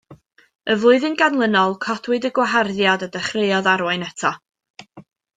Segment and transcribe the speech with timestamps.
[0.73, 4.33] Y flwyddyn ganlynol codwyd y gwaharddiad a dechreuodd arwain eto.